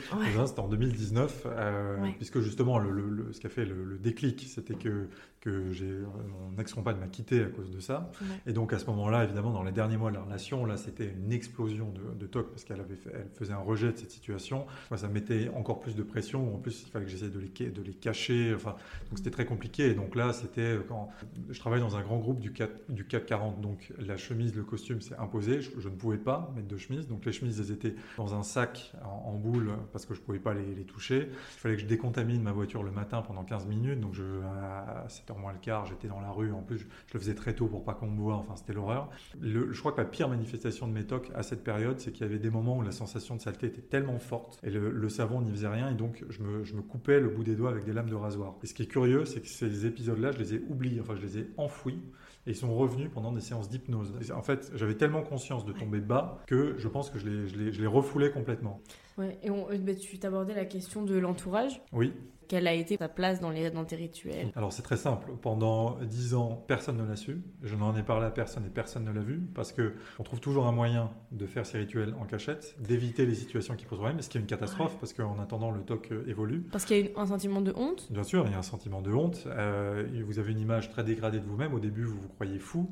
[0.46, 5.09] c'était en 2019, euh, puisque justement, le, ce qui a fait le, déclic, c'était que,
[5.42, 8.11] que j'ai, mon ex-compagne m'a quitté à cause de ça.
[8.46, 11.12] Et donc, à ce moment-là, évidemment, dans les derniers mois de la relation, là, c'était
[11.12, 14.66] une explosion de, de TOC, parce qu'elle avait elle faisait un rejet de cette situation.
[14.90, 17.83] Moi, ça mettait encore plus de pression plus, il fallait que j'essaie de les, de
[17.83, 18.55] les cacher.
[18.55, 18.76] Enfin,
[19.11, 19.90] donc c'était très compliqué.
[19.90, 21.11] Et donc là, c'était euh, quand
[21.50, 23.61] je travaille dans un grand groupe du 4, du 40.
[23.61, 25.61] Donc la chemise, le costume, c'est imposé.
[25.61, 27.09] Je, ne pouvais pas mettre de chemise.
[27.09, 30.38] Donc les chemises, elles étaient dans un sac en, boule parce que je ne pouvais
[30.38, 31.28] pas les, toucher.
[31.31, 34.00] Il fallait que je décontamine ma voiture le matin pendant 15 minutes.
[34.00, 36.53] Donc je, à 7h moins le quart, j'étais dans la rue.
[36.53, 38.37] En plus, je, le faisais très tôt pour pas qu'on me voit.
[38.37, 39.11] Enfin, c'était l'horreur.
[39.40, 42.29] Je crois que la pire manifestation de mes tocs à cette période, c'est qu'il y
[42.29, 45.40] avait des moments où la sensation de saleté était tellement forte et le, le savon
[45.40, 45.90] n'y faisait rien.
[45.90, 48.14] Et donc, je me je, me coupais le bout des doigts avec des lames de
[48.14, 48.57] rasoir.
[48.62, 51.23] Et ce qui est curieux, c'est que ces épisodes-là, je les ai oubliés, enfin je
[51.23, 52.01] les ai enfouis.
[52.47, 54.12] Et ils sont revenus pendant des séances d'hypnose.
[54.33, 57.57] En fait, j'avais tellement conscience de tomber bas que je pense que je les, je
[57.57, 58.81] les, je les refoulais complètement.
[59.16, 61.81] Ouais, et on, euh, tu t'abordais la question de l'entourage.
[61.92, 62.12] Oui.
[62.48, 64.52] Quelle a été ta place dans, les, dans tes rituels?
[64.57, 65.33] Alors c'est très simple.
[65.40, 67.42] Pendant dix ans, personne ne l'a su.
[67.62, 70.40] Je n'en ai parlé à personne et personne ne l'a vu parce que on trouve
[70.40, 74.20] toujours un moyen de faire ces rituels en cachette, d'éviter les situations qui posent problème,
[74.20, 76.62] ce qui est une catastrophe parce qu'en attendant le TOC euh, évolue.
[76.72, 78.11] Parce qu'il y a un sentiment de honte?
[78.11, 79.44] Bien sûr, il y a un sentiment de honte.
[79.46, 81.74] Euh, vous avez une image très dégradée de vous-même.
[81.74, 82.90] Au début, vous vous croyez fou.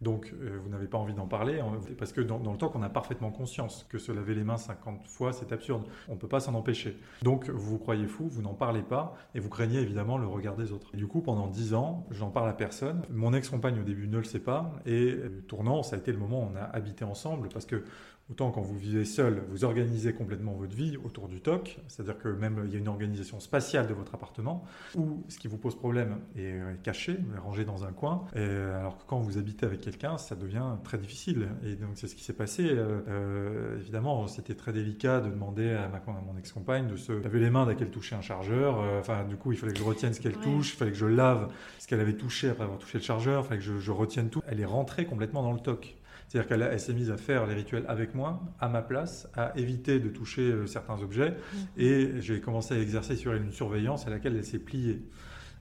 [0.00, 1.60] Donc, euh, vous n'avez pas envie d'en parler,
[1.98, 5.08] parce que dans, le temps qu'on a parfaitement conscience que se laver les mains 50
[5.08, 5.84] fois, c'est absurde.
[6.08, 6.96] On ne peut pas s'en empêcher.
[7.22, 10.56] Donc, vous vous croyez fou, vous n'en parlez pas, et vous craignez évidemment le regard
[10.56, 10.96] des autres.
[10.96, 13.02] du coup, pendant 10 ans, j'en parle à personne.
[13.10, 16.12] Mon ex-compagne, au début, ne le sait pas, et le euh, tournant, ça a été
[16.12, 17.82] le moment où on a habité ensemble, parce que
[18.30, 22.28] Autant quand vous vivez seul, vous organisez complètement votre vie autour du TOC, c'est-à-dire que
[22.28, 24.64] même il y a une organisation spatiale de votre appartement,
[24.94, 29.04] où ce qui vous pose problème est caché, rangé dans un coin, et alors que
[29.06, 31.48] quand vous habitez avec quelqu'un, ça devient très difficile.
[31.64, 32.68] Et donc c'est ce qui s'est passé.
[32.68, 37.40] Euh, euh, évidemment, c'était très délicat de demander à, ma, mon ex-compagne de se laver
[37.40, 38.80] les mains dès qu'elle touchait un chargeur.
[38.80, 40.96] Euh, enfin, du coup, il fallait que je retienne ce qu'elle touche, il fallait que
[40.96, 43.78] je lave ce qu'elle avait touché après avoir touché le chargeur, il fallait que je,
[43.78, 44.42] je retienne tout.
[44.46, 45.96] Elle est rentrée complètement dans le TOC.
[46.28, 49.98] C'est-à-dire qu'elle s'est mise à faire les rituels avec moi, à ma place, à éviter
[49.98, 51.30] de toucher euh, certains objets.
[51.30, 51.56] Mmh.
[51.78, 55.02] Et j'ai commencé à exercer sur elle une surveillance à laquelle elle s'est pliée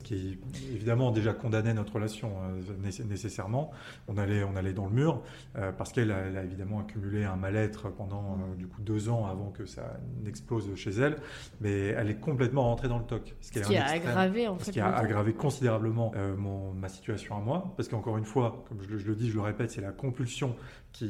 [0.04, 0.40] qui
[0.74, 3.72] évidemment déjà condamnait notre relation euh, nécessairement.
[4.08, 5.22] On allait, on allait dans le mur
[5.58, 9.50] euh, parce qu'elle a, évidemment accumulé un mal-être pendant euh, du coup deux ans avant
[9.50, 11.18] que ça n'explose chez elle,
[11.62, 13.36] mais elle est complètement rentrée dans le toc.
[13.42, 14.66] Ce qui, a aggravé en fait.
[14.66, 18.82] Ce qui a aggravé considérablement mon, ma situation à moi, parce qu'encore une fois, comme
[18.82, 20.56] je, je, le dis, je le répète, c'est la compulsion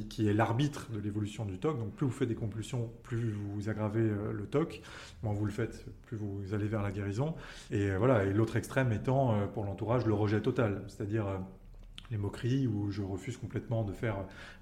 [0.09, 1.79] qui, est l'arbitre de l'évolution du TOC.
[1.79, 4.81] Donc plus vous faites des compulsions, plus vous aggravez euh, le TOC.
[5.23, 7.35] Moins vous le faites, plus vous allez vers la guérison.
[7.71, 8.25] Et euh, voilà.
[8.25, 11.25] Et l'autre extrême étant euh, pour l'entourage le rejet total, c'est-à-dire
[12.11, 14.17] les moqueries, où je refuse complètement de faire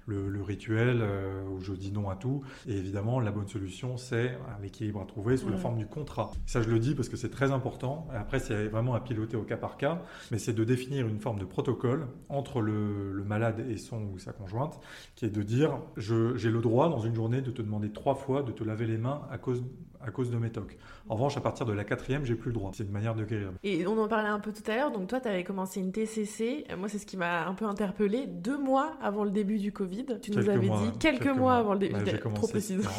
[0.06, 2.42] le, rituel, euh, où je dis non à tout.
[2.66, 6.30] Et évidemment, la bonne solution, c'est l'équilibre à trouver sous la forme du contrat.
[6.46, 8.06] Ça, je le dis parce que c'est très important.
[8.14, 11.38] Après, c'est vraiment à piloter au cas par cas, mais c'est de définir une forme
[11.38, 14.78] de protocole entre le, le malade et son ou sa conjointe,
[15.14, 18.42] qui est de dire, j'ai le droit dans une journée de te demander trois fois
[18.42, 19.62] de te laver les mains à cause
[20.00, 20.76] à cause de mes tocs.
[21.08, 22.70] En revanche, à partir de la quatrième, j'ai plus le droit.
[22.74, 23.52] C'est une manière de guérir.
[23.62, 24.92] Et on en parlait un peu tout à l'heure.
[24.92, 26.66] Donc toi, tu avais commencé une TCC.
[26.76, 28.26] Moi, c'est ce qui m'a un peu interpellé.
[28.26, 29.95] Deux mois avant le début du Covid.
[30.20, 31.94] Tu nous avais dit quelques, mois, avant le début.
[31.94, 32.48] Ouais, trop.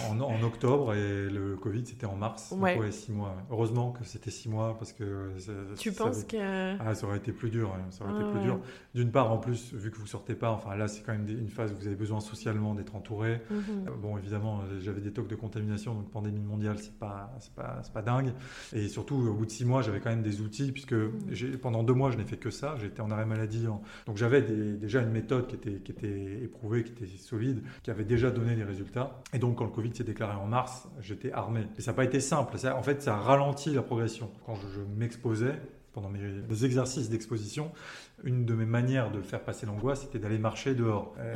[0.09, 2.53] En, en, octobre et le Covid, c'était en mars.
[2.57, 2.77] Ouais.
[2.77, 3.35] ouais six mois.
[3.51, 5.31] Heureusement que c'était six mois parce que.
[5.77, 6.77] Tu penses que.
[6.79, 7.75] Ah, ça aurait été plus dur.
[7.89, 8.59] Ça aurait été plus dur.
[8.95, 11.49] D'une part, en plus, vu que vous sortez pas, enfin là, c'est quand même une
[11.49, 13.41] phase où vous avez besoin socialement d'être entouré.
[13.49, 13.59] Mhm.
[13.87, 17.81] Euh, bon, évidemment, j'avais des tocs de contamination, donc pandémie mondiale, c'est pas, c'est pas,
[17.93, 18.33] pas dingue.
[18.73, 21.57] Et surtout, au bout de six mois, j'avais quand même des outils, puisque mm.
[21.61, 22.75] pendant deux mois, je n'ai fait que ça.
[22.79, 23.65] J'étais en arrêt maladie.
[24.05, 28.03] Donc j'avais déjà une méthode qui était, qui était éprouvée, qui était solide, qui avait
[28.03, 29.21] déjà donné des résultats.
[29.33, 31.67] Et donc, quand le Covid s'est déclaré en mars, j'étais armé.
[31.77, 32.57] Et ça n'a pas été simple.
[32.57, 34.31] Ça, en fait, ça a ralenti la progression.
[34.45, 35.55] Quand je, je m'exposais,
[35.97, 37.71] pendant mes exercices d'exposition,
[38.23, 41.15] une de mes manières de faire passer l'angoisse, c'était d'aller marcher dehors.
[41.17, 41.33] Euh,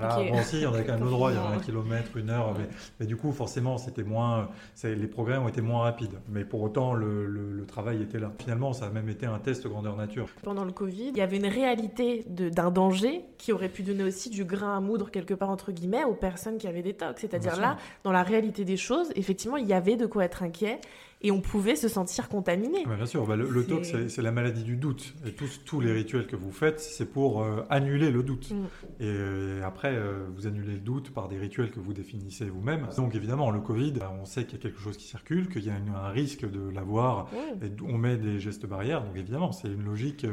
[0.00, 2.30] là, bon, si, on avait quand même le droit, il y avait un kilomètre, une
[2.30, 2.68] heure, mais,
[2.98, 4.48] mais, du coup, forcément, c'était moins,
[4.82, 6.18] les progrès ont été moins rapides.
[6.30, 8.32] Mais pour autant, le, le, travail était là.
[8.38, 10.26] Finalement, ça a même été un test grandeur nature.
[10.42, 14.30] Pendant le Covid, il y avait une réalité d'un danger qui aurait pu donner aussi
[14.30, 17.18] du grain à moudre quelque part entre guillemets aux personnes qui avaient des tocs.
[17.18, 20.80] C'est-à-dire là, dans la réalité des choses, effectivement, il y avait de quoi être inquiet
[21.20, 22.84] et on pouvait se sentir contaminé.
[22.86, 25.14] bien sûr, bah, le, TOC, c'est la maladie du doute.
[25.26, 28.50] Et tous, tous les rituels que vous faites, c'est pour euh, annuler le doute.
[28.50, 28.64] Mm.
[29.00, 32.86] Et, euh, après, euh, vous annulez le doute par des rituels que vous définissez vous-même.
[32.96, 35.64] Donc évidemment, le Covid, bah, on sait qu'il y a quelque chose qui circule, qu'il
[35.64, 37.28] y a un risque de l'avoir,
[37.62, 39.02] et on met des gestes barrières.
[39.02, 40.24] Donc évidemment, c'est une logique,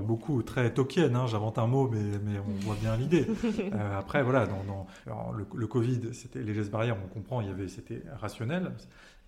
[0.00, 1.14] beaucoup très tokienne.
[1.14, 3.26] Hein, J'invente un mot, mais, mais on voit bien l'idée.
[3.96, 4.86] après, voilà, dans,
[5.32, 8.72] le, le, Covid, c'était les gestes barrières, on comprend, il y avait, c'était rationnel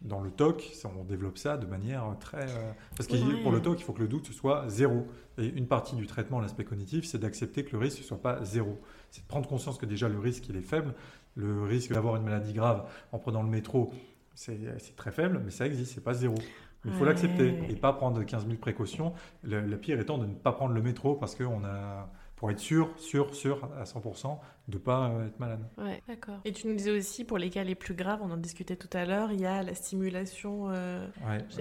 [0.03, 2.43] dans le TOC, on développe ça de manière très...
[2.43, 5.07] Euh, parce que pour le TOC, il faut que le doute soit zéro.
[5.39, 8.45] Et une partie du traitement, l'aspect cognitif, c'est d'accepter que le risque ne soit pas
[8.45, 8.79] zéro.
[9.11, 10.95] C'est de prendre conscience que déjà le risque, il est faible.
[11.35, 13.93] Le risque d'avoir une maladie grave en prenant le métro,
[14.35, 16.37] c'est très faible, mais ça existe, c'est pas zéro.
[16.85, 19.13] Il faut l'accepter et pas prendre 15 000 précautions.
[19.43, 22.09] Le, le, pire étant de ne pas prendre le métro parce qu'on a
[22.39, 25.67] pour être sûr, sûr, sûr à 100% de ne pas euh, être malade.
[25.79, 26.41] Ouais, d'accord.
[26.45, 28.91] Et tu nous disais aussi, pour les cas les plus graves, on en discutait tout
[28.93, 31.07] à l'heure, il y a la stimulation euh,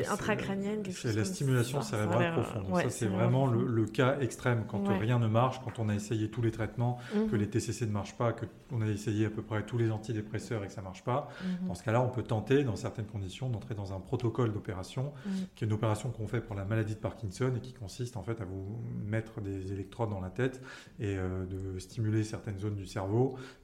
[0.10, 0.84] intracrânienne.
[0.92, 2.82] C'est la stimulation cérébrale profonde.
[2.82, 6.42] ça, c'est vraiment le, cas extrême, quand rien ne marche, quand on a essayé tous
[6.42, 7.36] les traitements, que mhm.
[7.36, 10.68] les TCC ne marchent pas, qu'on a essayé à peu près tous les antidépresseurs et
[10.68, 11.30] que ça ne marche pas.
[11.42, 11.68] Mhm.
[11.70, 15.32] Dans ce cas-là, on peut tenter, dans certaines conditions, d'entrer dans un protocole d'opération, mhm.
[15.56, 18.24] qui est une opération qu'on fait pour la maladie de Parkinson et qui consiste en
[18.24, 20.62] fait à vous mettre des électrodes dans la tête
[21.00, 22.97] et euh, de stimuler certaines zones du cerveau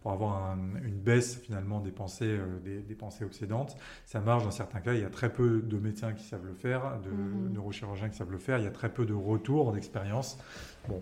[0.02, 3.76] pour avoir une baisse finalement des pensées, euh, des, pensées obsédantes.
[4.06, 4.94] Ça marche dans certains cas.
[4.94, 7.54] Il y a très peu de médecins qui savent le faire, de mhm.
[7.54, 8.58] neurochirurgiens qui savent le faire.
[8.60, 10.38] Il y a très peu de retours d'expérience.
[10.90, 11.02] Bon,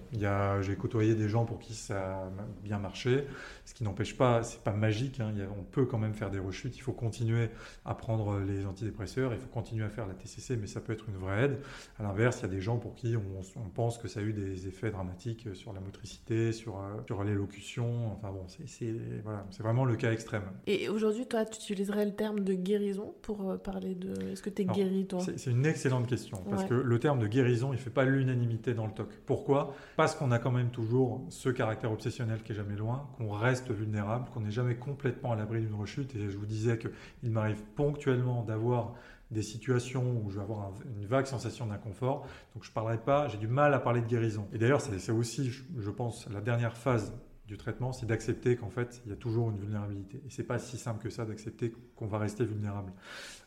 [0.62, 2.32] j'ai côtoyé des gens pour qui ça a
[2.64, 3.26] bien marché,
[3.66, 6.78] ce qui n'empêche pas, c'est pas magique, hein, on peut quand même faire des rechutes,
[6.78, 7.50] il faut continuer
[7.86, 11.10] à prendre les antidépresseurs, il faut continuer à faire la TCC, mais ça peut être
[11.10, 11.60] une vraie aide.
[12.00, 14.34] À l'inverse, il y a des gens pour qui on, pense que ça a eu
[14.34, 19.86] des effets dramatiques sur la motricité, sur, euh, sur l'élocution, enfin bon, c'est voilà, vraiment
[19.86, 20.44] le cas extrême.
[20.68, 24.32] Et aujourd'hui, toi, tu utiliserais le terme de guérison pour euh, parler de...
[24.32, 25.22] Est-ce que tu es guéri, toi?
[25.38, 28.74] C'est une excellente question, parce que le terme de guérison, il ne fait pas l'unanimité
[28.74, 29.10] dans le TOC.
[29.26, 29.71] Pourquoi?
[29.96, 33.72] Parce qu'on a quand même toujours ce caractère obsessionnel qui est jamais loin, qu'on reste
[33.72, 36.16] vulnérable, qu'on n'est jamais complètement à l'abri d'une rechute.
[36.16, 38.94] Et je vous disais qu'il m'arrive ponctuellement d'avoir
[39.32, 42.28] des situations où je vais avoir une vague sensation d'inconfort.
[42.54, 44.48] Donc je parlerai pas, j'ai du mal à parler de guérison.
[44.54, 47.14] Et d'ailleurs, c'est aussi, je pense, la dernière phase
[47.52, 50.22] du traitement, c'est d'accepter qu'en fait, il y a toujours une vulnérabilité.
[50.26, 52.94] Et c'est pas si simple que ça d'accepter qu'on va rester vulnérable.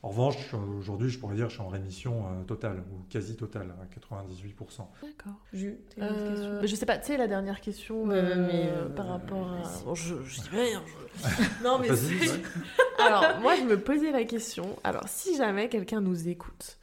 [0.02, 3.34] En revanche, aujourd'hui, je pourrais dire que je suis en rémission euh, totale, ou quasi
[3.34, 4.86] totale, à 98%.
[5.02, 5.40] D'accord.
[5.54, 5.68] Je,
[6.02, 9.94] euh, je sais pas, tu sais, la dernière question, euh, mais par rapport à...
[9.94, 10.82] je, je dis rien.
[11.64, 11.88] non, mais
[12.98, 16.78] Alors, moi, je me posais la question, alors, si jamais quelqu'un nous écoute,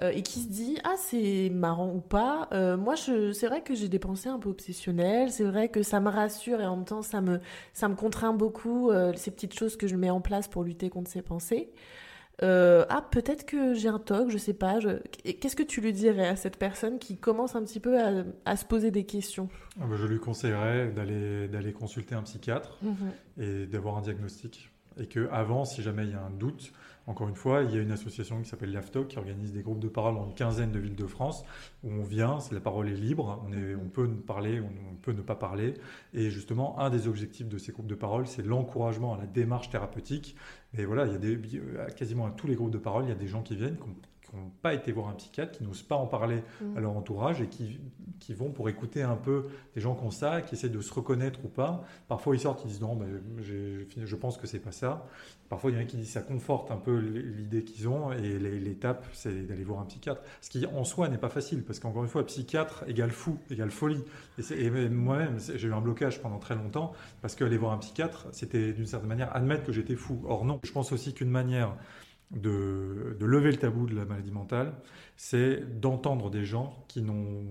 [0.00, 3.98] et qui se dit ah c'est marrant ou pas moi c'est vrai que j'ai des
[3.98, 7.20] pensées un peu obsessionnelles c'est vrai que ça me rassure et en même temps ça
[7.20, 7.40] me
[7.72, 11.10] ça me contraint beaucoup ces petites choses que je mets en place pour lutter contre
[11.10, 11.72] ces pensées
[12.42, 14.78] euh, ah peut-être que j'ai un TOC, je sais pas.
[15.22, 17.98] Qu'est-ce que tu lui dirais à cette personne qui commence un petit peu
[18.44, 19.48] à, se poser des questions?
[19.80, 23.12] Ah bah, Je lui conseillerais d'aller d'aller consulter un psychiatre mhm.
[23.38, 24.70] et d'avoir un diagnostic.
[24.98, 26.72] Et que avant, si jamais il y a un doute,
[27.06, 29.78] encore une fois, il y a une association qui s'appelle l'AFTOC qui organise des groupes
[29.78, 31.44] de parole dans une quinzaine de villes de France
[31.84, 35.74] où on vient, la parole est libre, on, peut parler, on, peut ne pas parler.
[36.14, 39.70] Et justement, un des objectifs de ces groupes de parole, c'est l'encouragement à la démarche
[39.70, 40.34] thérapeutique.
[40.76, 43.16] Et voilà, il y a quasiment à tous les groupes de parole, il y a
[43.16, 43.78] des gens qui viennent,
[44.36, 46.76] n'ont pas été voir un psychiatre, qui n'osent pas en parler mmh.
[46.76, 47.78] à leur entourage et qui,
[48.20, 50.92] qui, vont pour écouter un peu des gens qui ont ça, qui essaient de se
[50.92, 51.84] reconnaître ou pas.
[52.08, 55.06] Parfois, ils sortent, ils disent non, ben, je pense que c'est pas ça.
[55.48, 58.38] Parfois, il y en a qui disent ça conforte un peu l'idée qu'ils ont et
[58.38, 60.20] l'étape, c'est d'aller voir un psychiatre.
[60.40, 63.70] Ce qui, en soi, n'est pas facile parce qu'encore une fois, psychiatre égale fou, égale
[63.70, 64.02] folie.
[64.38, 68.26] Et, et moi-même, j'ai eu un blocage pendant très longtemps parce qu'aller voir un psychiatre,
[68.32, 70.20] c'était d'une certaine manière admettre que j'étais fou.
[70.26, 70.60] Or, non.
[70.64, 71.76] Je pense aussi qu'une manière
[72.30, 74.74] de, lever le tabou de la maladie mentale,
[75.16, 77.44] c'est d'entendre des gens qui n'ont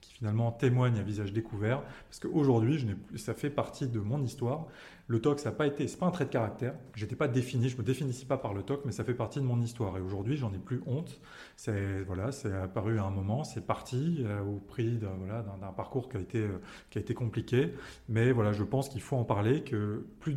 [0.00, 2.86] finalement témoignent à visage découvert, parce qu'aujourd'hui,
[3.16, 4.66] ça fait partie de mon histoire.
[5.08, 6.74] Le TOC, ça n'a pas été, c'est pas un trait de caractère.
[6.96, 9.44] J'étais pas défini, je me définissais pas par le TOC, mais ça fait partie de
[9.44, 9.96] mon histoire.
[9.96, 11.20] Et aujourd'hui, j'en ai plus honte.
[11.54, 15.44] C'est voilà, c'est apparu à un moment, c'est parti euh, au prix d'un voilà,
[15.76, 16.58] parcours qui a été euh,
[16.90, 17.72] qui a été compliqué.
[18.08, 19.62] Mais voilà, je pense qu'il faut en parler.
[19.62, 20.36] Que plus,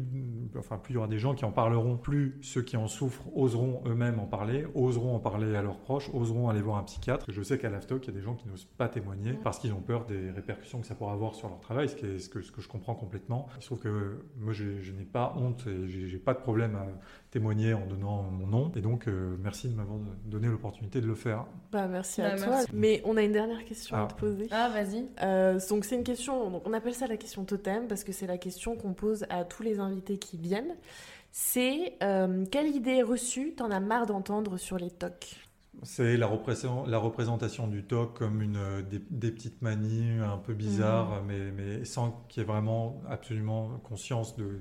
[0.55, 3.25] enfin, plus il y aura des gens qui en parleront, plus ceux qui en souffrent
[3.35, 7.25] oseront eux-mêmes en parler, oseront en parler à leurs proches, oseront aller voir un psychiatre.
[7.27, 9.73] Je sais qu'à l'AFTOC, il y a des gens qui n'osent pas témoigner parce qu'ils
[9.73, 12.61] ont peur des répercussions que ça pourra avoir sur leur travail, ce, que, ce que
[12.61, 13.47] je comprends complètement.
[13.57, 14.19] Il se trouve que
[14.59, 16.85] je, n'ai pas honte et j'ai pas de problème à
[17.31, 18.71] témoigner en donnant mon nom.
[18.75, 21.45] Et donc, euh, merci de m'avoir donné l'opportunité de le faire.
[21.71, 22.57] Bah, merci à bah, toi.
[22.73, 24.07] Mais on a une dernière question à ah.
[24.07, 24.47] te poser.
[24.51, 25.05] Ah, vas-y.
[25.21, 28.27] Euh, donc, c'est une question, donc on appelle ça la question totem parce que c'est
[28.27, 30.75] la question qu'on pose à tous les invités qui viennent.
[31.31, 35.48] C'est euh, quelle idée reçue t'en as marre d'entendre sur les TOC
[35.83, 41.53] c'est la, représentation du TOC comme une, euh, des, petites manies un peu bizarres, mhm.
[41.55, 44.59] mais, sans qu'il y ait vraiment absolument conscience de,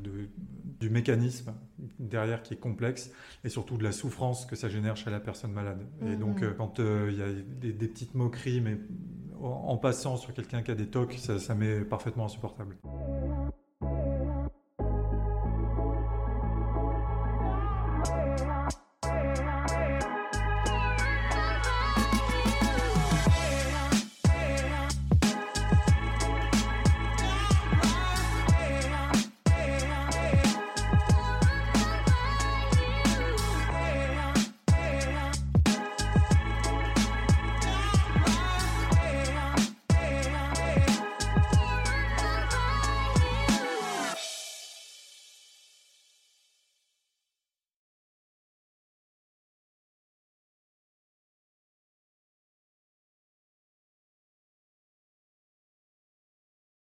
[0.81, 1.55] du mécanisme
[1.99, 3.11] derrière qui est complexe
[3.45, 5.87] et surtout de la souffrance que ça génère chez la personne malade.
[6.03, 6.19] Et mhm.
[6.19, 8.79] donc, euh, quand euh, il y a des, des, petites moqueries, mais
[9.41, 12.77] en passant sur quelqu'un qui a des TOC, ça, ça m'est parfaitement insupportable.